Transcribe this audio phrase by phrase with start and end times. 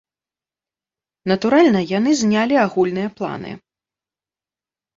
[1.31, 3.51] Натуральна, яны знялі агульныя планы.